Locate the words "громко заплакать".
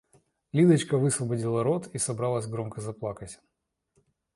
2.47-3.39